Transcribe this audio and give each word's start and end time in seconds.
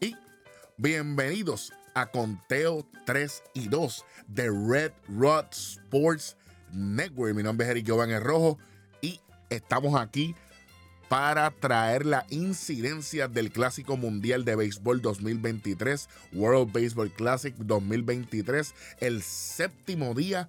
y 0.00 0.16
bienvenidos 0.76 1.72
a 1.94 2.06
Conteo 2.06 2.86
3 3.06 3.42
y 3.54 3.68
2 3.68 4.04
de 4.28 4.50
Red 4.50 4.92
Rod 5.08 5.46
Sports 5.50 6.36
Network. 6.72 7.34
Mi 7.34 7.42
nombre 7.42 7.66
es 7.66 7.70
Eric 7.70 7.86
Giovanni 7.86 8.18
Rojo 8.18 8.58
y 9.00 9.20
estamos 9.48 10.00
aquí 10.00 10.34
para 11.08 11.50
traer 11.50 12.06
la 12.06 12.24
incidencia 12.30 13.26
del 13.26 13.50
Clásico 13.50 13.96
Mundial 13.96 14.44
de 14.44 14.56
Béisbol 14.56 15.02
2023, 15.02 16.08
World 16.32 16.72
Baseball 16.72 17.10
Classic 17.10 17.54
2023, 17.56 18.74
el 19.00 19.22
séptimo 19.22 20.14
día 20.14 20.48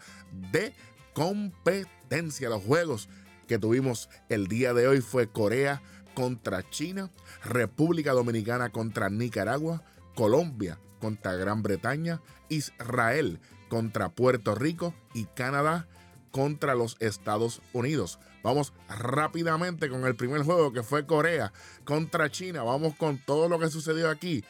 de 0.51 0.73
competencia. 1.13 2.49
Los 2.49 2.63
juegos 2.63 3.09
que 3.47 3.59
tuvimos 3.59 4.09
el 4.29 4.47
día 4.47 4.73
de 4.73 4.87
hoy 4.87 5.01
fue 5.01 5.27
Corea 5.27 5.81
contra 6.13 6.69
China, 6.69 7.09
República 7.43 8.13
Dominicana 8.13 8.69
contra 8.69 9.09
Nicaragua, 9.09 9.83
Colombia 10.15 10.79
contra 10.99 11.35
Gran 11.35 11.63
Bretaña, 11.63 12.21
Israel 12.49 13.39
contra 13.69 14.09
Puerto 14.09 14.55
Rico 14.55 14.93
y 15.13 15.25
Canadá 15.25 15.87
contra 16.31 16.75
los 16.75 16.97
Estados 16.99 17.61
Unidos. 17.73 18.19
Vamos 18.43 18.73
rápidamente 18.87 19.89
con 19.89 20.05
el 20.05 20.15
primer 20.15 20.43
juego 20.43 20.71
que 20.73 20.83
fue 20.83 21.05
Corea 21.05 21.53
contra 21.83 22.31
China. 22.31 22.63
Vamos 22.63 22.95
con 22.95 23.17
todo 23.17 23.49
lo 23.49 23.59
que 23.59 23.69
sucedió 23.69 24.09
aquí. 24.09 24.43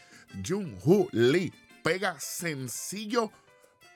Jung 0.47 0.75
Hoo 0.83 1.07
Lee 1.11 1.53
pega 1.83 2.19
sencillo 2.19 3.31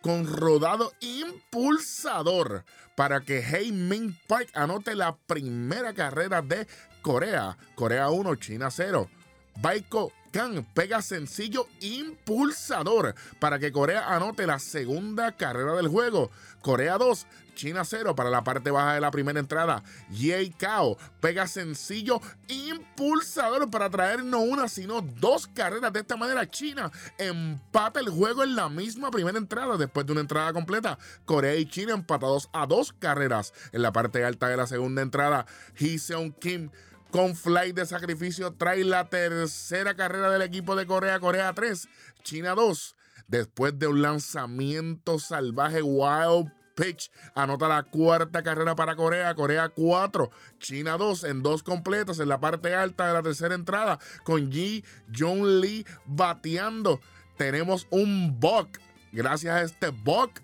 con 0.05 0.27
rodado 0.27 0.93
impulsador 0.99 2.63
para 2.95 3.21
que 3.21 3.41
Min 3.73 4.15
Park 4.27 4.49
anote 4.53 4.93
la 4.93 5.15
primera 5.15 5.95
carrera 5.95 6.43
de 6.43 6.67
Corea. 7.01 7.57
Corea 7.73 8.11
1, 8.11 8.35
China 8.35 8.69
0. 8.69 9.09
Baiko 9.55 10.11
Kang 10.31 10.63
pega 10.75 11.01
sencillo 11.01 11.67
impulsador 11.79 13.15
para 13.39 13.57
que 13.57 13.71
Corea 13.71 14.13
anote 14.13 14.45
la 14.45 14.59
segunda 14.59 15.31
carrera 15.31 15.73
del 15.73 15.87
juego. 15.87 16.29
Corea 16.61 16.99
2, 16.99 17.25
China 17.55 17.83
0 17.83 18.15
para 18.15 18.29
la 18.29 18.43
parte 18.43 18.69
baja 18.69 18.93
de 18.93 19.01
la 19.01 19.09
primera 19.09 19.39
entrada. 19.39 19.83
Ye 20.11 20.53
Kao 20.57 20.97
pega 21.19 21.47
sencillo 21.47 22.21
impulsador 22.47 23.69
para 23.71 23.89
traer 23.89 24.23
no 24.23 24.41
una, 24.41 24.67
sino 24.67 25.01
dos 25.01 25.47
carreras. 25.47 25.91
De 25.91 26.01
esta 26.01 26.17
manera, 26.17 26.47
China 26.49 26.91
empata 27.17 27.99
el 27.99 28.09
juego 28.09 28.43
en 28.43 28.55
la 28.55 28.69
misma 28.69 29.09
primera 29.09 29.37
entrada. 29.37 29.77
Después 29.77 30.05
de 30.05 30.11
una 30.11 30.21
entrada 30.21 30.53
completa, 30.53 30.99
Corea 31.25 31.55
y 31.55 31.65
China 31.65 31.93
empatados 31.93 32.49
a 32.53 32.67
dos 32.67 32.93
carreras. 32.93 33.53
En 33.71 33.81
la 33.81 33.91
parte 33.91 34.23
alta 34.23 34.47
de 34.47 34.57
la 34.57 34.67
segunda 34.67 35.01
entrada, 35.01 35.45
Hee 35.75 35.97
Seung 35.97 36.33
Kim 36.33 36.69
con 37.11 37.33
flight 37.35 37.75
de 37.75 37.85
sacrificio 37.85 38.53
trae 38.53 38.83
la 38.83 39.09
tercera 39.09 39.95
carrera 39.95 40.29
del 40.29 40.41
equipo 40.41 40.75
de 40.75 40.85
Corea, 40.85 41.19
Corea 41.19 41.53
3, 41.53 41.87
China 42.23 42.55
2. 42.55 42.95
Después 43.27 43.79
de 43.79 43.87
un 43.87 44.01
lanzamiento 44.01 45.17
salvaje 45.17 45.81
wild 45.81 46.51
pitch, 46.75 47.09
anota 47.33 47.67
la 47.67 47.83
cuarta 47.83 48.43
carrera 48.43 48.75
para 48.75 48.95
Corea, 48.95 49.33
Corea 49.33 49.69
4, 49.69 50.29
China 50.59 50.97
2 50.97 51.23
en 51.23 51.41
dos 51.41 51.63
completos 51.63 52.19
en 52.19 52.29
la 52.29 52.39
parte 52.39 52.75
alta 52.75 53.07
de 53.07 53.13
la 53.13 53.23
tercera 53.23 53.55
entrada 53.55 53.99
con 54.23 54.51
Ji 54.51 54.83
Jong 55.17 55.61
Lee 55.61 55.85
bateando. 56.05 56.99
Tenemos 57.37 57.87
un 57.89 58.39
buck. 58.39 58.79
Gracias 59.11 59.55
a 59.55 59.61
este 59.61 59.89
buck 59.89 60.41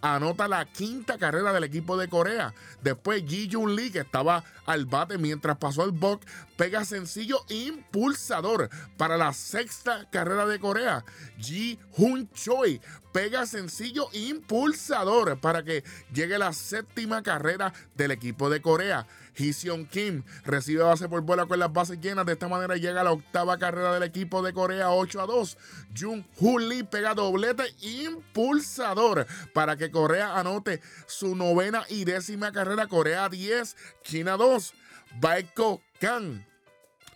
anota 0.00 0.48
la 0.48 0.64
quinta 0.64 1.18
carrera 1.18 1.52
del 1.52 1.64
equipo 1.64 1.96
de 1.96 2.08
Corea. 2.08 2.54
Después 2.82 3.24
Ji 3.26 3.48
Jun 3.50 3.76
Lee, 3.76 3.90
que 3.90 4.00
estaba 4.00 4.44
al 4.66 4.86
bate 4.86 5.18
mientras 5.18 5.58
pasó 5.58 5.84
el 5.84 5.92
Buck, 5.92 6.22
pega 6.56 6.84
sencillo 6.84 7.44
impulsador 7.48 8.70
para 8.96 9.16
la 9.16 9.32
sexta 9.32 10.08
carrera 10.10 10.46
de 10.46 10.58
Corea. 10.58 11.04
Ji 11.38 11.78
Hun 11.96 12.30
Choi 12.32 12.80
pega 13.12 13.46
sencillo 13.46 14.08
impulsador 14.12 15.40
para 15.40 15.64
que 15.64 15.84
llegue 16.12 16.38
la 16.38 16.52
séptima 16.52 17.22
carrera 17.22 17.72
del 17.94 18.12
equipo 18.12 18.50
de 18.50 18.62
Corea. 18.62 19.06
Hee 19.40 19.86
Kim 19.90 20.22
recibe 20.44 20.82
base 20.82 21.08
por 21.08 21.22
bola 21.22 21.46
con 21.46 21.58
las 21.58 21.72
bases 21.72 21.98
llenas. 22.00 22.26
De 22.26 22.32
esta 22.32 22.48
manera 22.48 22.76
llega 22.76 23.02
la 23.02 23.12
octava 23.12 23.58
carrera 23.58 23.94
del 23.94 24.02
equipo 24.02 24.42
de 24.42 24.52
Corea 24.52 24.90
8 24.90 25.22
a 25.22 25.26
2. 25.26 25.58
Jung 25.98 26.24
Hoo 26.40 26.58
Lee 26.58 26.82
pega 26.82 27.14
doblete 27.14 27.64
impulsador 27.80 29.26
para 29.54 29.76
que 29.76 29.90
Corea 29.90 30.38
anote 30.38 30.80
su 31.06 31.34
novena 31.34 31.84
y 31.88 32.04
décima 32.04 32.52
carrera. 32.52 32.86
Corea 32.86 33.28
10, 33.28 33.76
China 34.02 34.36
2. 34.36 34.74
Baiko 35.18 35.80
Kang 35.98 36.44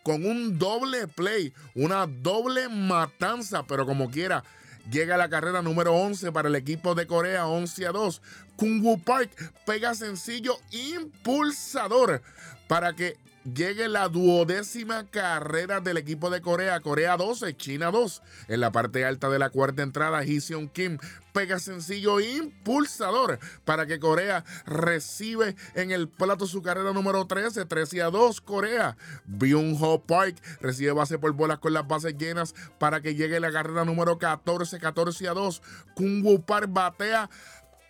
con 0.03 0.27
un 0.27 0.59
doble 0.59 1.09
play, 1.09 1.53
una 1.75 2.07
doble 2.07 2.69
matanza, 2.69 3.67
pero 3.67 3.87
como 3.87 4.11
quiera, 4.11 4.45
llega 4.91 5.17
la 5.17 5.31
carrera 5.31 5.63
número 5.63 5.95
11 5.95 6.31
para 6.31 6.49
el 6.49 6.55
equipo 6.57 6.95
de 6.95 7.07
Corea, 7.07 7.47
11 7.47 7.87
a 7.87 7.93
2. 7.93 8.23
Kung 8.57 9.01
Park 9.03 9.31
pega 9.67 9.95
sencillo 9.95 10.59
impulsador 10.71 12.23
para 12.69 12.95
que 12.95 13.17
llegue 13.45 13.89
la 13.89 14.09
duodécima 14.09 15.07
carrera 15.11 15.81
del 15.81 15.99
equipo 15.99 16.31
de 16.31 16.41
Corea, 16.41 16.81
Corea 16.81 17.17
12, 17.17 17.57
China 17.57 17.91
2. 17.91 18.23
En 18.49 18.61
la 18.61 18.73
parte 18.73 19.05
alta 19.05 19.29
de 19.29 19.39
la 19.39 19.51
cuarta 19.51 19.83
entrada, 19.83 20.25
Hee 20.25 20.41
Kim 20.73 20.99
pega 21.33 21.59
sencillo 21.59 22.21
impulsador 22.21 23.39
para 23.65 23.87
que 23.87 23.99
Corea 23.99 24.45
recibe 24.67 25.57
en 25.75 25.91
el 25.91 26.09
plato 26.09 26.47
su 26.47 26.63
carrera 26.63 26.93
número 26.93 27.27
13, 27.27 27.65
13 27.65 28.03
a 28.03 28.11
2 28.11 28.41
Corea. 28.41 28.97
Byung 29.27 29.77
Ho 29.81 30.01
Park 30.03 30.37
recibe 30.61 30.93
base 30.93 31.19
por 31.19 31.33
bolas 31.33 31.59
con 31.59 31.73
las 31.73 31.87
bases 31.87 32.17
llenas 32.17 32.55
para 32.79 33.01
que 33.01 33.15
llegue 33.15 33.41
la 33.41 33.53
carrera 33.53 33.85
número 33.85 34.19
14, 34.19 34.79
14 34.79 35.29
a 35.29 35.35
2. 35.35 35.63
Kung 35.97 36.41
Park 36.43 36.69
batea 36.71 37.29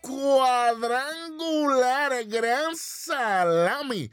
cuadrangular, 0.07 2.25
gran 2.27 2.77
salami 2.77 4.11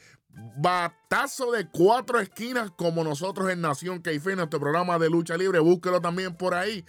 batazo 0.55 1.51
de 1.51 1.67
cuatro 1.69 2.19
esquinas 2.19 2.71
como 2.71 3.03
nosotros 3.03 3.49
en 3.49 3.61
Nación 3.61 4.01
en 4.05 4.37
nuestro 4.37 4.59
programa 4.59 4.97
de 4.97 5.09
lucha 5.09 5.37
libre. 5.37 5.59
Búsquelo 5.59 6.01
también 6.01 6.35
por 6.35 6.53
ahí. 6.53 6.85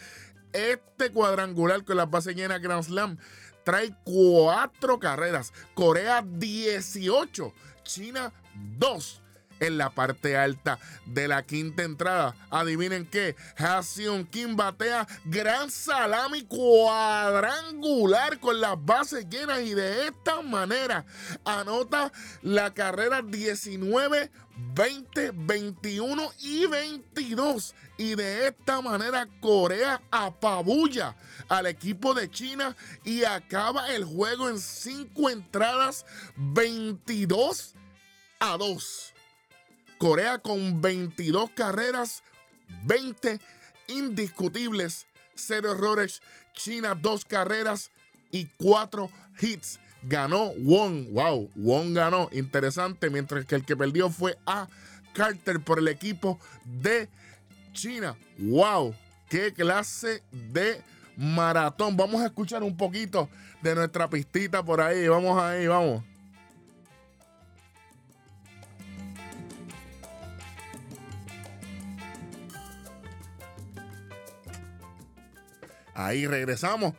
Este 0.52 1.10
cuadrangular 1.10 1.84
con 1.84 1.96
las 1.96 2.10
bases 2.10 2.36
llenas 2.36 2.60
Grand 2.60 2.84
Slam 2.84 3.18
trae 3.64 3.94
cuatro 4.04 4.98
carreras. 4.98 5.52
Corea 5.74 6.24
18, 6.24 7.52
China 7.84 8.32
2 8.78 9.21
en 9.62 9.78
la 9.78 9.90
parte 9.90 10.36
alta 10.36 10.78
de 11.06 11.28
la 11.28 11.44
quinta 11.44 11.82
entrada. 11.84 12.34
Adivinen 12.50 13.06
qué, 13.06 13.36
Hasion 13.56 14.26
Kim 14.26 14.56
batea 14.56 15.06
gran 15.24 15.70
salami 15.70 16.42
cuadrangular 16.42 18.38
con 18.40 18.60
las 18.60 18.74
bases 18.84 19.28
llenas 19.28 19.60
y 19.60 19.74
de 19.74 20.08
esta 20.08 20.42
manera 20.42 21.04
anota 21.44 22.12
la 22.42 22.74
carrera 22.74 23.22
19 23.22 24.30
20, 24.74 25.32
21 25.34 26.32
y 26.40 26.66
22. 26.66 27.74
Y 27.98 28.14
de 28.14 28.48
esta 28.48 28.80
manera 28.80 29.28
Corea 29.40 30.02
apabulla 30.10 31.14
al 31.48 31.66
equipo 31.66 32.14
de 32.14 32.30
China 32.30 32.76
y 33.04 33.24
acaba 33.24 33.94
el 33.94 34.04
juego 34.04 34.48
en 34.48 34.58
5 34.58 35.30
entradas 35.30 36.04
22 36.36 37.74
a 38.40 38.56
2. 38.56 39.11
Corea 40.02 40.38
con 40.38 40.80
22 40.82 41.50
carreras, 41.50 42.24
20 42.86 43.38
indiscutibles, 43.86 45.06
0 45.36 45.70
errores. 45.70 46.22
China 46.54 46.96
2 47.00 47.24
carreras 47.24 47.92
y 48.32 48.46
4 48.56 49.08
hits. 49.40 49.78
Ganó 50.02 50.54
Wong. 50.58 51.12
Wow, 51.12 51.48
Wong 51.54 51.94
ganó. 51.94 52.28
Interesante. 52.32 53.10
Mientras 53.10 53.44
que 53.44 53.54
el 53.54 53.64
que 53.64 53.76
perdió 53.76 54.10
fue 54.10 54.36
a 54.44 54.66
Carter 55.14 55.60
por 55.60 55.78
el 55.78 55.86
equipo 55.86 56.40
de 56.64 57.08
China. 57.72 58.16
Wow, 58.38 58.96
qué 59.28 59.52
clase 59.52 60.24
de 60.32 60.82
maratón. 61.16 61.96
Vamos 61.96 62.22
a 62.22 62.26
escuchar 62.26 62.64
un 62.64 62.76
poquito 62.76 63.28
de 63.62 63.76
nuestra 63.76 64.10
pistita 64.10 64.64
por 64.64 64.80
ahí. 64.80 65.06
Vamos 65.06 65.40
ahí, 65.40 65.68
vamos. 65.68 66.02
Ahí 75.94 76.26
regresamos. 76.26 76.94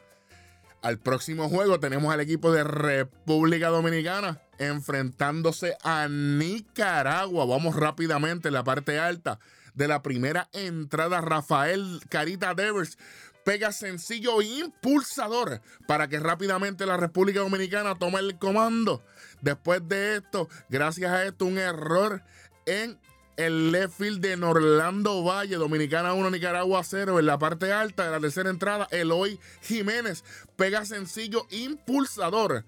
Al 0.82 1.00
próximo 1.00 1.48
juego 1.48 1.80
tenemos 1.80 2.14
al 2.14 2.20
equipo 2.20 2.52
de 2.52 2.64
República 2.64 3.70
Dominicana 3.70 4.42
enfrentándose 4.60 5.78
a 5.82 6.08
Nicaragua. 6.10 7.46
Vamos 7.46 7.76
rápidamente 7.76 8.50
en 8.50 8.54
la 8.54 8.64
parte 8.64 9.00
alta 9.00 9.40
de 9.76 9.88
la 9.88 10.04
primera 10.04 10.50
entrada. 10.52 11.22
Rafael 11.22 12.02
Carita 12.10 12.54
Devers 12.54 12.98
pega 13.44 13.72
sencillo 13.72 14.42
impulsador 14.42 15.62
para 15.88 16.08
que 16.08 16.20
rápidamente 16.20 16.86
la 16.86 16.98
República 16.98 17.40
Dominicana 17.40 17.96
tome 17.96 18.20
el 18.20 18.38
comando. 18.38 19.04
Después 19.42 19.88
de 19.88 20.18
esto, 20.18 20.50
gracias 20.70 21.12
a 21.12 21.26
esto, 21.26 21.46
un 21.46 21.58
error 21.58 22.24
en 22.66 22.98
el 23.38 23.72
left 23.72 23.98
field 23.98 24.22
de 24.22 24.38
Norlando 24.38 25.24
Valle, 25.24 25.56
Dominicana 25.56 26.14
1, 26.14 26.30
Nicaragua 26.30 26.84
0. 26.84 27.20
En 27.20 27.26
la 27.26 27.40
parte 27.40 27.72
alta 27.72 28.06
de 28.06 28.12
la 28.12 28.20
tercera 28.20 28.50
entrada, 28.50 28.88
Eloy 28.92 29.40
Jiménez 29.62 30.24
pega 30.56 30.86
sencillo 30.86 31.48
impulsador 31.50 32.64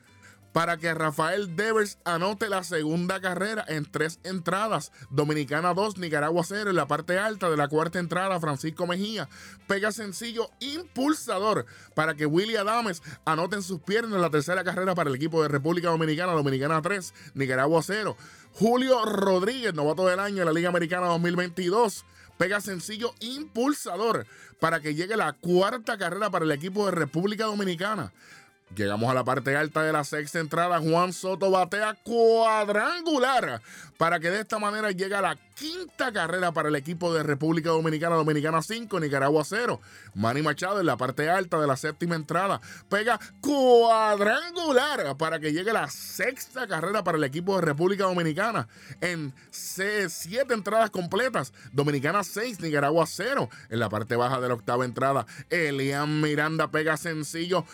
para 0.56 0.78
que 0.78 0.94
Rafael 0.94 1.58
Devers 1.58 1.98
anote 2.06 2.48
la 2.48 2.64
segunda 2.64 3.20
carrera 3.20 3.66
en 3.68 3.84
tres 3.84 4.22
entradas. 4.24 4.94
Dominicana 5.10 5.74
2, 5.74 5.98
Nicaragua 5.98 6.46
0 6.46 6.70
en 6.70 6.78
la 6.78 6.88
parte 6.88 7.20
alta 7.20 7.50
de 7.50 7.58
la 7.58 7.68
cuarta 7.68 8.00
entrada. 8.00 8.40
Francisco 8.40 8.88
Mejía 8.88 9.28
pega 9.68 9.92
sencillo 9.92 10.50
impulsador 10.62 11.66
para 11.94 12.16
que 12.16 12.26
Willy 12.26 12.56
Adames 12.56 13.04
anote 13.26 13.62
sus 13.62 13.82
piernas 13.82 14.22
la 14.22 14.30
tercera 14.30 14.64
carrera 14.64 14.96
para 14.96 15.10
el 15.10 15.18
equipo 15.18 15.42
de 15.42 15.50
República 15.50 15.90
Dominicana. 15.90 16.32
Dominicana 16.32 16.82
3, 16.82 17.14
Nicaragua 17.34 17.82
0. 17.84 18.16
Julio 18.54 19.04
Rodríguez, 19.04 19.74
novato 19.74 20.08
del 20.08 20.22
año 20.22 20.44
en 20.44 20.46
la 20.46 20.54
Liga 20.54 20.70
Americana 20.70 21.08
2022 21.08 22.06
pega 22.38 22.62
sencillo 22.62 23.14
impulsador 23.20 24.26
para 24.60 24.80
que 24.80 24.96
llegue 24.96 25.18
la 25.18 25.34
cuarta 25.34 25.98
carrera 25.98 26.30
para 26.30 26.46
el 26.46 26.52
equipo 26.52 26.86
de 26.86 26.92
República 26.92 27.46
Dominicana. 27.46 28.14
Llegamos 28.74 29.10
a 29.12 29.14
la 29.14 29.24
parte 29.24 29.56
alta 29.56 29.84
de 29.84 29.94
la 29.94 30.04
sexta 30.04 30.40
entrada. 30.40 30.80
Juan 30.80 31.14
Soto 31.14 31.52
batea 31.52 31.94
cuadrangular 32.04 33.62
para 33.98 34.20
que 34.20 34.32
de 34.32 34.42
esta 34.42 34.60
manera 34.60 34.92
llegue 34.92 35.16
a 35.16 35.22
la 35.22 35.38
quinta 35.56 36.12
carrera 36.12 36.52
para 36.52 36.68
el 36.68 36.76
equipo 36.76 37.14
de 37.14 37.24
República 37.24 37.70
Dominicana, 37.70 38.16
Dominicana 38.16 38.62
5, 38.62 39.00
Nicaragua 39.00 39.44
0. 39.46 39.80
Manny 40.16 40.42
Machado 40.42 40.80
en 40.80 40.88
la 40.88 40.98
parte 40.98 41.30
alta 41.30 41.62
de 41.62 41.68
la 41.68 41.78
séptima 41.78 42.16
entrada 42.16 42.60
pega 42.90 43.20
cuadrangular 43.40 45.16
para 45.16 45.40
que 45.40 45.54
llegue 45.54 45.72
la 45.72 45.90
sexta 45.90 46.68
carrera 46.68 47.04
para 47.04 47.18
el 47.18 47.24
equipo 47.24 47.56
de 47.56 47.62
República 47.62 48.06
Dominicana 48.06 48.68
en 49.00 49.34
siete 49.52 50.54
entradas 50.54 50.90
completas. 50.90 51.54
Dominicana 51.72 52.24
6, 52.24 52.60
Nicaragua 52.60 53.06
0. 53.08 53.48
En 53.70 53.80
la 53.80 53.90
parte 53.90 54.16
baja 54.16 54.42
de 54.42 54.48
la 54.50 54.56
octava 54.56 54.84
entrada, 54.86 55.26
Elian 55.50 56.20
Miranda 56.20 56.72
pega 56.72 56.98
sencillo 56.98 57.66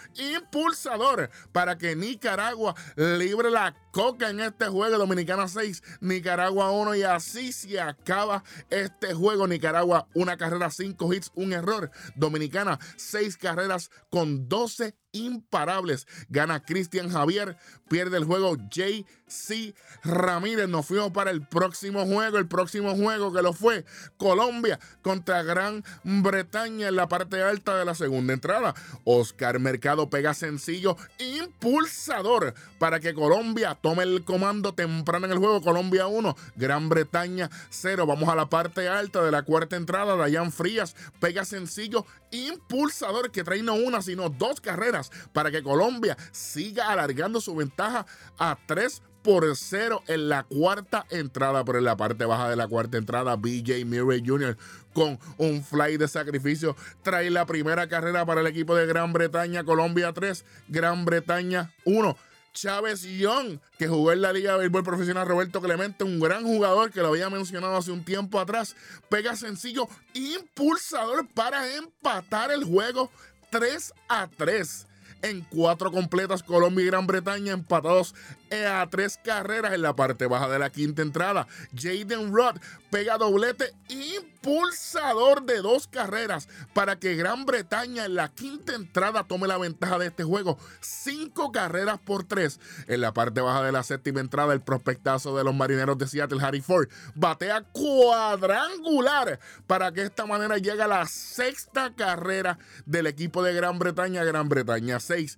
para 1.51 1.77
que 1.77 1.95
Nicaragua 1.95 2.75
libre 2.95 3.49
la 3.51 3.75
coca 3.91 4.29
en 4.29 4.39
este 4.39 4.67
juego. 4.67 4.97
Dominicana 4.97 5.47
6, 5.47 5.83
Nicaragua 6.01 6.71
1 6.71 6.95
y 6.95 7.03
así 7.03 7.51
se 7.51 7.79
acaba 7.79 8.43
este 8.69 9.13
juego. 9.13 9.47
Nicaragua, 9.47 10.07
una 10.13 10.37
carrera, 10.37 10.69
cinco 10.69 11.13
hits, 11.13 11.31
un 11.35 11.53
error. 11.53 11.91
Dominicana, 12.15 12.79
seis 12.97 13.37
carreras 13.37 13.89
con 14.09 14.47
12 14.47 14.95
imparables. 15.13 16.07
Gana 16.29 16.63
Cristian 16.63 17.09
Javier, 17.09 17.57
pierde 17.89 18.17
el 18.17 18.25
juego 18.25 18.55
JC 18.69 19.75
Ramírez. 20.03 20.69
Nos 20.69 20.85
fuimos 20.85 21.11
para 21.11 21.31
el 21.31 21.45
próximo 21.45 22.05
juego. 22.05 22.37
El 22.37 22.47
próximo 22.47 22.95
juego 22.95 23.33
que 23.33 23.41
lo 23.41 23.53
fue 23.53 23.85
Colombia 24.17 24.79
contra 25.01 25.43
Gran 25.43 25.83
Bretaña 26.03 26.87
en 26.87 26.95
la 26.95 27.07
parte 27.07 27.41
alta 27.41 27.77
de 27.77 27.85
la 27.85 27.95
segunda 27.95 28.33
entrada. 28.33 28.73
Oscar 29.03 29.59
Mercado 29.59 30.09
pega 30.09 30.33
sencillo 30.33 30.95
impulsador 31.19 32.53
para 32.79 32.99
que 32.99 33.13
Colombia 33.13 33.77
tome 33.81 34.03
el 34.03 34.23
comando 34.23 34.73
temprano 34.73 35.25
en 35.25 35.33
el 35.33 35.39
juego. 35.39 35.61
Colombia 35.61 36.07
1, 36.07 36.35
Gran 36.55 36.89
Bretaña 36.89 37.49
0. 37.69 38.05
Vamos 38.05 38.29
a 38.29 38.35
la 38.35 38.49
parte 38.49 38.87
alta 38.87 39.21
de 39.23 39.31
la 39.31 39.43
cuarta 39.43 39.75
entrada. 39.75 40.15
Dayan 40.15 40.51
Frías 40.51 40.95
pega 41.19 41.45
sencillo 41.45 42.05
impulsador 42.31 43.31
que 43.31 43.43
trae 43.43 43.61
no 43.61 43.73
una, 43.73 44.01
sino 44.01 44.29
dos 44.29 44.61
carreras 44.61 45.00
para 45.33 45.51
que 45.51 45.63
Colombia 45.63 46.17
siga 46.31 46.91
alargando 46.91 47.41
su 47.41 47.55
ventaja 47.55 48.05
a 48.37 48.57
3 48.67 49.01
por 49.21 49.55
0 49.55 50.03
en 50.07 50.29
la 50.29 50.43
cuarta 50.43 51.05
entrada, 51.09 51.63
pero 51.63 51.77
en 51.77 51.85
la 51.85 51.97
parte 51.97 52.25
baja 52.25 52.49
de 52.49 52.55
la 52.55 52.67
cuarta 52.67 52.97
entrada, 52.97 53.35
BJ 53.35 53.85
Murray 53.85 54.23
Jr. 54.25 54.57
con 54.93 55.19
un 55.37 55.63
fly 55.63 55.97
de 55.97 56.07
sacrificio 56.07 56.75
trae 57.03 57.29
la 57.29 57.45
primera 57.45 57.87
carrera 57.87 58.25
para 58.25 58.41
el 58.41 58.47
equipo 58.47 58.75
de 58.75 58.85
Gran 58.85 59.13
Bretaña, 59.13 59.63
Colombia 59.63 60.11
3, 60.13 60.45
Gran 60.67 61.05
Bretaña 61.05 61.71
1. 61.85 62.17
Chávez 62.53 63.03
Young, 63.03 63.59
que 63.77 63.87
jugó 63.87 64.11
en 64.11 64.21
la 64.21 64.33
Liga 64.33 64.51
de 64.51 64.59
Béisbol 64.59 64.83
Profesional 64.83 65.25
Roberto 65.25 65.61
Clemente, 65.61 66.03
un 66.03 66.19
gran 66.19 66.43
jugador 66.43 66.91
que 66.91 66.99
lo 66.99 67.07
había 67.07 67.29
mencionado 67.29 67.77
hace 67.77 67.91
un 67.91 68.03
tiempo 68.03 68.41
atrás, 68.41 68.75
pega 69.07 69.37
sencillo 69.37 69.87
impulsador 70.13 71.29
para 71.33 71.77
empatar 71.77 72.51
el 72.51 72.65
juego 72.65 73.09
3 73.51 73.93
a 74.09 74.27
3 74.35 74.87
en 75.21 75.41
cuatro 75.49 75.91
completas. 75.91 76.43
Colombia 76.43 76.83
y 76.83 76.87
Gran 76.87 77.07
Bretaña 77.07 77.53
empatados 77.53 78.15
a 78.51 78.87
tres 78.89 79.17
carreras 79.23 79.73
en 79.73 79.81
la 79.81 79.95
parte 79.95 80.27
baja 80.27 80.49
de 80.49 80.59
la 80.59 80.69
quinta 80.69 81.01
entrada. 81.01 81.47
Jaden 81.73 82.33
Rudd 82.33 82.57
pega 82.89 83.17
doblete 83.17 83.73
impulsador 83.87 85.43
de 85.43 85.61
dos 85.61 85.87
carreras 85.87 86.49
para 86.73 86.97
que 86.97 87.15
Gran 87.15 87.45
Bretaña 87.45 88.05
en 88.05 88.15
la 88.15 88.29
quinta 88.29 88.75
entrada 88.75 89.23
tome 89.23 89.47
la 89.47 89.57
ventaja 89.57 89.97
de 89.97 90.07
este 90.07 90.23
juego. 90.23 90.57
Cinco 90.81 91.51
carreras 91.51 91.99
por 91.99 92.25
tres. 92.25 92.59
En 92.87 93.01
la 93.01 93.13
parte 93.13 93.39
baja 93.39 93.63
de 93.63 93.71
la 93.71 93.83
séptima 93.83 94.19
entrada, 94.19 94.53
el 94.53 94.61
prospectazo 94.61 95.35
de 95.37 95.43
los 95.43 95.55
marineros 95.55 95.97
de 95.97 96.07
Seattle, 96.07 96.43
Harry 96.43 96.61
Ford, 96.61 96.89
batea 97.15 97.61
cuadrangular 97.71 99.39
para 99.67 99.91
que 99.91 100.01
de 100.01 100.07
esta 100.07 100.25
manera 100.25 100.57
llegue 100.57 100.81
a 100.81 100.87
la 100.87 101.05
sexta 101.07 101.93
carrera 101.95 102.57
del 102.85 103.07
equipo 103.07 103.43
de 103.43 103.53
Gran 103.53 103.79
Bretaña. 103.79 104.23
Gran 104.23 104.49
Bretaña 104.49 104.99
6. 104.99 105.37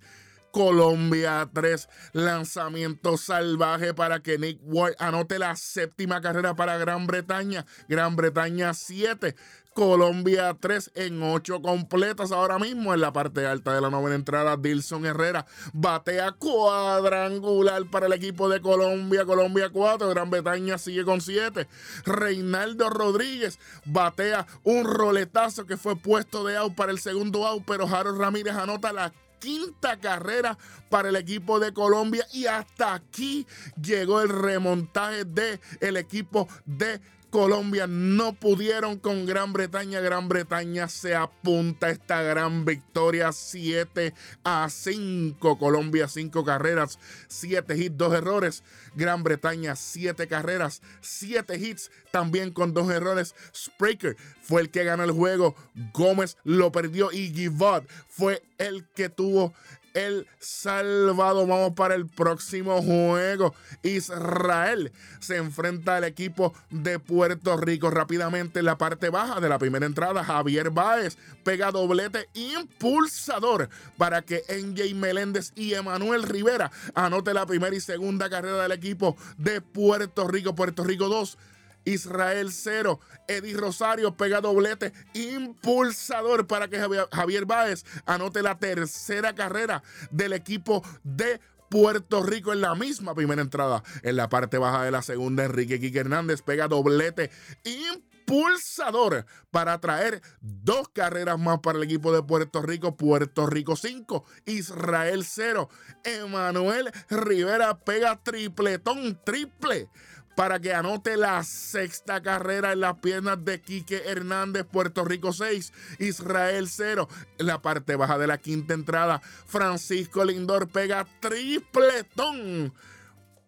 Colombia 0.54 1.50
3. 1.52 1.88
Lanzamiento 2.12 3.16
salvaje 3.16 3.92
para 3.92 4.20
que 4.20 4.38
Nick 4.38 4.60
Ward 4.62 4.94
anote 5.00 5.40
la 5.40 5.56
séptima 5.56 6.20
carrera 6.20 6.54
para 6.54 6.78
Gran 6.78 7.08
Bretaña. 7.08 7.66
Gran 7.88 8.14
Bretaña 8.14 8.72
7. 8.72 9.34
Colombia 9.74 10.56
3 10.60 10.92
en 10.94 11.20
8 11.20 11.60
completas 11.60 12.30
ahora 12.30 12.60
mismo 12.60 12.94
en 12.94 13.00
la 13.00 13.12
parte 13.12 13.44
alta 13.44 13.74
de 13.74 13.80
la 13.80 13.90
novena 13.90 14.14
entrada. 14.14 14.56
Dilson 14.56 15.04
Herrera 15.04 15.46
batea 15.72 16.30
cuadrangular 16.30 17.84
para 17.90 18.06
el 18.06 18.12
equipo 18.12 18.48
de 18.48 18.60
Colombia. 18.60 19.24
Colombia 19.24 19.70
4, 19.70 20.08
Gran 20.08 20.30
Bretaña 20.30 20.78
sigue 20.78 21.04
con 21.04 21.20
7. 21.20 21.66
Reinaldo 22.04 22.88
Rodríguez 22.90 23.58
batea 23.84 24.46
un 24.62 24.84
roletazo 24.84 25.66
que 25.66 25.76
fue 25.76 25.96
puesto 25.96 26.44
de 26.44 26.56
out 26.56 26.76
para 26.76 26.92
el 26.92 27.00
segundo 27.00 27.44
out, 27.44 27.64
pero 27.66 27.88
Harold 27.88 28.20
Ramírez 28.20 28.54
anota 28.54 28.92
la 28.92 29.12
quinta 29.44 30.00
carrera 30.00 30.56
para 30.88 31.10
el 31.10 31.16
equipo 31.16 31.60
de 31.60 31.74
Colombia 31.74 32.26
y 32.32 32.46
hasta 32.46 32.94
aquí 32.94 33.46
llegó 33.78 34.22
el 34.22 34.30
remontaje 34.30 35.26
del 35.26 35.60
el 35.80 35.98
equipo 35.98 36.48
de 36.64 36.98
Colombia 37.34 37.88
no 37.88 38.32
pudieron 38.34 38.96
con 38.96 39.26
Gran 39.26 39.52
Bretaña. 39.52 39.98
Gran 39.98 40.28
Bretaña 40.28 40.88
se 40.88 41.16
apunta 41.16 41.88
a 41.88 41.90
esta 41.90 42.22
gran 42.22 42.64
victoria 42.64 43.32
7 43.32 44.14
a 44.44 44.68
5. 44.70 45.58
Colombia 45.58 46.06
5 46.06 46.44
carreras, 46.44 47.00
7 47.26 47.76
hits, 47.76 47.98
2 47.98 48.14
errores. 48.14 48.62
Gran 48.94 49.24
Bretaña 49.24 49.74
7 49.74 50.28
carreras, 50.28 50.80
7 51.00 51.58
hits, 51.58 51.90
también 52.12 52.52
con 52.52 52.72
2 52.72 52.88
errores. 52.92 53.34
Spraker 53.52 54.16
fue 54.40 54.60
el 54.60 54.70
que 54.70 54.84
ganó 54.84 55.02
el 55.02 55.10
juego. 55.10 55.56
Gómez 55.92 56.36
lo 56.44 56.70
perdió 56.70 57.10
y 57.10 57.34
Givot 57.34 57.84
fue 58.06 58.44
el 58.58 58.86
que 58.94 59.08
tuvo 59.08 59.52
el 59.94 60.26
salvado. 60.40 61.46
Vamos 61.46 61.72
para 61.74 61.94
el 61.94 62.06
próximo 62.06 62.82
juego. 62.82 63.54
Israel 63.82 64.92
se 65.20 65.36
enfrenta 65.36 65.96
al 65.96 66.04
equipo 66.04 66.52
de 66.70 66.98
Puerto 66.98 67.56
Rico 67.56 67.90
rápidamente 67.90 68.58
en 68.58 68.66
la 68.66 68.76
parte 68.76 69.08
baja 69.08 69.40
de 69.40 69.48
la 69.48 69.58
primera 69.58 69.86
entrada. 69.86 70.24
Javier 70.24 70.70
Báez 70.70 71.16
pega 71.44 71.70
doblete 71.70 72.28
impulsador 72.34 73.68
para 73.96 74.22
que 74.22 74.42
NJ 74.48 74.94
Meléndez 74.94 75.52
y 75.54 75.74
Emanuel 75.74 76.24
Rivera 76.24 76.70
anote 76.94 77.32
la 77.32 77.46
primera 77.46 77.74
y 77.74 77.80
segunda 77.80 78.28
carrera 78.28 78.62
del 78.62 78.72
equipo 78.72 79.16
de 79.38 79.60
Puerto 79.60 80.26
Rico. 80.28 80.54
Puerto 80.54 80.84
Rico 80.84 81.08
2. 81.08 81.38
Israel 81.84 82.50
0. 82.52 83.00
Eddie 83.28 83.56
Rosario 83.56 84.16
pega 84.16 84.40
doblete 84.40 84.92
impulsador 85.14 86.46
para 86.46 86.68
que 86.68 86.78
Javier 87.10 87.46
Báez 87.46 87.84
anote 88.06 88.42
la 88.42 88.58
tercera 88.58 89.34
carrera 89.34 89.82
del 90.10 90.32
equipo 90.32 90.82
de 91.02 91.40
Puerto 91.68 92.22
Rico 92.22 92.52
en 92.52 92.60
la 92.60 92.74
misma 92.74 93.14
primera 93.14 93.42
entrada. 93.42 93.82
En 94.02 94.16
la 94.16 94.28
parte 94.28 94.58
baja 94.58 94.84
de 94.84 94.90
la 94.90 95.02
segunda, 95.02 95.44
Enrique 95.44 95.80
Quique 95.80 95.98
Hernández 95.98 96.42
pega 96.42 96.68
doblete 96.68 97.30
impulsador 97.64 99.26
para 99.50 99.80
traer 99.80 100.22
dos 100.40 100.88
carreras 100.88 101.38
más 101.38 101.58
para 101.60 101.78
el 101.78 101.84
equipo 101.84 102.12
de 102.12 102.22
Puerto 102.22 102.62
Rico. 102.62 102.96
Puerto 102.96 103.46
Rico 103.46 103.74
5, 103.74 104.24
Israel 104.46 105.24
0. 105.24 105.68
Emanuel 106.04 106.92
Rivera 107.10 107.78
pega 107.80 108.22
tripletón, 108.22 109.18
triple 109.24 109.88
para 110.34 110.60
que 110.60 110.74
anote 110.74 111.16
la 111.16 111.42
sexta 111.44 112.22
carrera 112.22 112.72
en 112.72 112.80
las 112.80 112.98
piernas 112.98 113.44
de 113.44 113.60
Quique 113.60 114.02
Hernández, 114.06 114.64
Puerto 114.64 115.04
Rico 115.04 115.32
6, 115.32 115.72
Israel 115.98 116.68
0. 116.68 117.08
En 117.38 117.46
la 117.46 117.62
parte 117.62 117.96
baja 117.96 118.18
de 118.18 118.26
la 118.26 118.38
quinta 118.38 118.74
entrada, 118.74 119.20
Francisco 119.46 120.24
Lindor 120.24 120.68
pega 120.68 121.06
tripletón 121.20 122.72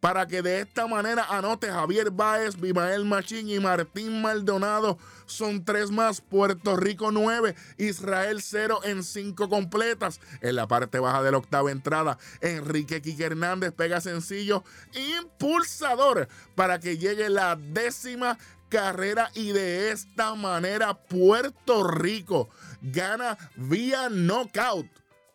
para 0.06 0.28
que 0.28 0.40
de 0.40 0.60
esta 0.60 0.86
manera 0.86 1.24
anote 1.28 1.66
Javier 1.66 2.12
Báez, 2.12 2.54
Bimael 2.60 3.04
Machín 3.04 3.48
y 3.48 3.58
Martín 3.58 4.22
Maldonado. 4.22 4.98
Son 5.26 5.64
tres 5.64 5.90
más, 5.90 6.20
Puerto 6.20 6.76
Rico 6.76 7.10
nueve, 7.10 7.56
Israel 7.76 8.40
cero 8.40 8.78
en 8.84 9.02
cinco 9.02 9.48
completas. 9.48 10.20
En 10.42 10.54
la 10.54 10.68
parte 10.68 11.00
baja 11.00 11.24
de 11.24 11.32
la 11.32 11.38
octava 11.38 11.72
entrada, 11.72 12.18
Enrique 12.40 13.02
Quique 13.02 13.24
Hernández 13.24 13.72
pega 13.72 14.00
sencillo, 14.00 14.62
impulsador 14.94 16.28
para 16.54 16.78
que 16.78 16.98
llegue 16.98 17.28
la 17.28 17.56
décima 17.56 18.38
carrera 18.68 19.32
y 19.34 19.50
de 19.50 19.90
esta 19.90 20.36
manera 20.36 20.94
Puerto 20.94 21.82
Rico 21.82 22.48
gana 22.80 23.36
vía 23.56 24.08
knockout 24.08 24.86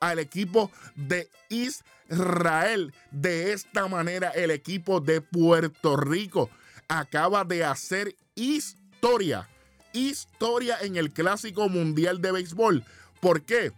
al 0.01 0.19
equipo 0.19 0.69
de 0.95 1.29
Israel. 1.47 2.93
De 3.11 3.53
esta 3.53 3.87
manera 3.87 4.31
el 4.31 4.51
equipo 4.51 4.99
de 4.99 5.21
Puerto 5.21 5.95
Rico 5.95 6.49
acaba 6.89 7.45
de 7.45 7.63
hacer 7.63 8.13
historia. 8.35 9.47
Historia 9.93 10.77
en 10.81 10.97
el 10.97 11.11
Clásico 11.11 11.69
Mundial 11.69 12.21
de 12.21 12.33
Béisbol. 12.33 12.83
¿Por 13.21 13.43
qué? 13.43 13.71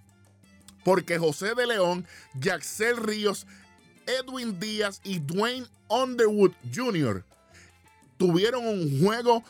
Porque 0.84 1.20
José 1.20 1.54
de 1.54 1.68
León, 1.68 2.08
Jaxel 2.40 2.98
Ríos, 2.98 3.46
Edwin 4.08 4.60
Díaz 4.60 5.00
y 5.04 5.20
Dwayne 5.20 5.68
Underwood 5.88 6.54
Jr 6.74 7.24
tuvieron 8.18 8.66
un 8.66 9.02
juego 9.02 9.44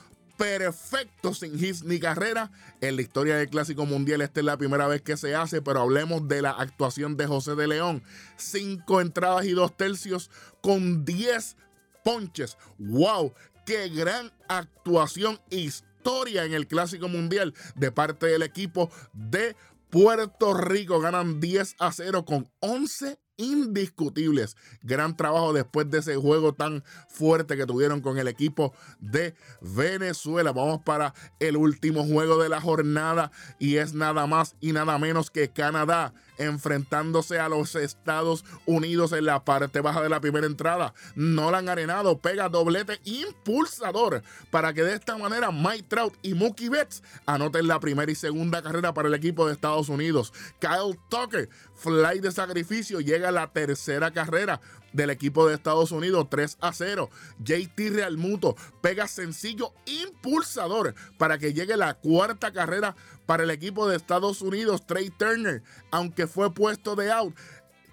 perfecto 0.43 1.33
sin 1.33 1.57
hits 1.57 1.85
ni 1.85 2.01
carrera 2.01 2.51
en 2.81 2.97
la 2.97 3.01
historia 3.01 3.37
del 3.37 3.49
Clásico 3.49 3.85
Mundial. 3.85 4.19
Esta 4.21 4.41
es 4.41 4.45
la 4.45 4.57
primera 4.57 4.87
vez 4.87 5.01
que 5.01 5.15
se 5.15 5.35
hace, 5.35 5.61
pero 5.61 5.79
hablemos 5.79 6.27
de 6.27 6.41
la 6.41 6.51
actuación 6.51 7.15
de 7.15 7.27
José 7.27 7.55
de 7.55 7.65
León. 7.65 8.03
Cinco 8.35 8.99
entradas 8.99 9.45
y 9.45 9.51
dos 9.51 9.77
tercios 9.77 10.29
con 10.61 11.05
diez 11.05 11.55
ponches. 12.03 12.57
¡Wow! 12.77 13.33
¡Qué 13.65 13.87
gran 13.87 14.33
actuación! 14.49 15.39
Historia 15.49 16.43
en 16.43 16.53
el 16.53 16.67
Clásico 16.67 17.07
Mundial 17.07 17.53
de 17.75 17.93
parte 17.93 18.25
del 18.25 18.43
equipo 18.43 18.91
de 19.13 19.55
Puerto 19.89 20.53
Rico. 20.53 20.99
Ganan 20.99 21.39
10 21.39 21.77
a 21.79 21.93
0 21.93 22.25
con 22.25 22.51
11 22.59 23.17
indiscutibles. 23.37 24.55
Gran 24.81 25.15
trabajo 25.17 25.53
después 25.53 25.89
de 25.89 25.99
ese 25.99 26.15
juego 26.15 26.53
tan 26.53 26.83
fuerte 27.07 27.57
que 27.57 27.65
tuvieron 27.65 28.01
con 28.01 28.17
el 28.17 28.27
equipo 28.27 28.73
de 28.99 29.35
Venezuela. 29.61 30.51
Vamos 30.51 30.81
para 30.83 31.13
el 31.39 31.57
último 31.57 32.05
juego 32.05 32.41
de 32.41 32.49
la 32.49 32.61
jornada 32.61 33.31
y 33.59 33.77
es 33.77 33.93
nada 33.93 34.27
más 34.27 34.55
y 34.59 34.71
nada 34.71 34.97
menos 34.97 35.31
que 35.31 35.49
Canadá 35.49 36.13
enfrentándose 36.37 37.39
a 37.39 37.49
los 37.49 37.75
Estados 37.75 38.45
Unidos 38.65 39.11
en 39.13 39.25
la 39.25 39.43
parte 39.45 39.81
baja 39.81 40.01
de 40.01 40.09
la 40.09 40.21
primera 40.21 40.47
entrada. 40.47 40.93
Nolan 41.15 41.69
Arenado 41.69 42.19
pega 42.19 42.49
doblete 42.49 42.99
impulsador 43.03 44.23
para 44.51 44.73
que 44.73 44.83
de 44.83 44.95
esta 44.95 45.17
manera 45.17 45.51
Mike 45.51 45.85
Trout 45.87 46.15
y 46.21 46.33
Mookie 46.33 46.69
Betts 46.69 47.03
anoten 47.25 47.67
la 47.67 47.79
primera 47.79 48.11
y 48.11 48.15
segunda 48.15 48.61
carrera 48.61 48.93
para 48.93 49.07
el 49.07 49.13
equipo 49.13 49.45
de 49.47 49.53
Estados 49.53 49.89
Unidos. 49.89 50.33
Kyle 50.59 50.99
Tucker, 51.09 51.49
fly 51.75 52.19
de 52.19 52.31
sacrificio, 52.31 52.99
llega 52.99 53.29
a 53.29 53.31
la 53.31 53.51
tercera 53.51 54.11
carrera 54.11 54.61
del 54.93 55.09
equipo 55.09 55.47
de 55.47 55.55
Estados 55.55 55.91
Unidos 55.91 56.27
3 56.29 56.57
a 56.61 56.71
0. 56.71 57.09
JT 57.39 57.89
Realmuto 57.89 58.55
pega 58.81 59.07
sencillo 59.07 59.73
impulsador 59.85 60.95
para 61.17 61.37
que 61.37 61.53
llegue 61.53 61.75
la 61.75 61.95
cuarta 61.95 62.53
carrera 62.53 62.95
para 63.25 63.43
el 63.43 63.51
equipo 63.51 63.87
de 63.87 63.95
Estados 63.95 64.41
Unidos. 64.41 64.85
Trey 64.85 65.09
Turner, 65.09 65.63
aunque 65.91 66.27
fue 66.27 66.53
puesto 66.53 66.95
de 66.95 67.11
out, 67.11 67.35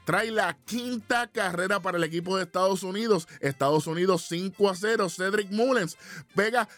trae 0.05 0.31
la 0.31 0.57
quinta 0.65 1.29
carrera 1.29 1.81
para 1.81 1.99
el 1.99 2.05
equipo 2.05 2.37
de 2.37 2.45
Estados 2.45 2.83
Unidos. 2.83 3.29
Estados 3.41 3.87
Unidos 3.87 4.27
5 4.29 4.69
a 4.69 4.75
0. 4.75 5.09
Cedric 5.09 5.51
Mullens 5.51 5.97
pega 6.35 6.69